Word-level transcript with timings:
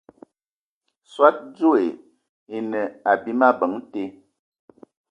Soad 1.13 1.37
dzoe 1.55 1.87
e 1.95 1.97
enə 2.59 2.81
abim 3.11 3.41
abəŋ 3.49 3.73
te. 3.91 4.01